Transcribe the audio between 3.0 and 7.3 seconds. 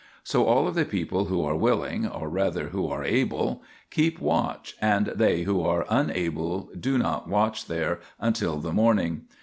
able, keep watch, and they who are unable do not